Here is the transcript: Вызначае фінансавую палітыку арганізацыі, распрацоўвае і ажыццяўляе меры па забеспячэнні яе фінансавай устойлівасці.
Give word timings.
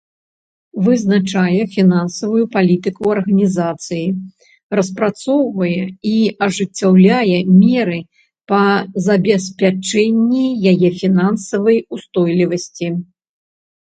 Вызначае 0.85 1.57
фінансавую 1.73 2.45
палітыку 2.55 3.03
арганізацыі, 3.15 4.05
распрацоўвае 4.79 5.77
і 6.13 6.13
ажыццяўляе 6.45 7.35
меры 7.61 7.99
па 8.53 8.63
забеспячэнні 9.09 10.43
яе 10.73 10.89
фінансавай 11.03 11.77
устойлівасці. 11.99 12.87